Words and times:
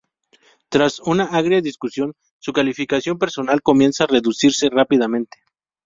Tras 0.69 0.99
una 0.99 1.25
agria 1.25 1.61
discusión 1.61 2.15
su 2.39 2.53
calificación 2.53 3.19
personal 3.19 3.61
comienza 3.61 4.05
a 4.05 4.07
reducirse 4.07 4.67
rápidamente. 4.71 5.37